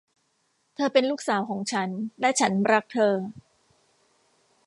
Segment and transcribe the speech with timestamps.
[0.75, 1.89] เธอเป็นลูกสาวของฉัน
[2.19, 3.13] และฉันรักเธอ